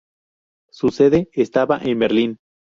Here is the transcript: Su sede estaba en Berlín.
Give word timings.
Su 0.71 0.89
sede 0.89 1.29
estaba 1.33 1.77
en 1.77 1.99
Berlín. 1.99 2.37